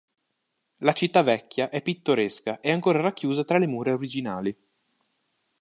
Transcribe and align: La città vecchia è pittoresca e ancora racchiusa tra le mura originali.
La 0.77 0.93
città 0.93 1.21
vecchia 1.21 1.69
è 1.69 1.79
pittoresca 1.83 2.59
e 2.59 2.71
ancora 2.71 3.01
racchiusa 3.01 3.43
tra 3.43 3.59
le 3.59 3.67
mura 3.67 3.93
originali. 3.93 4.57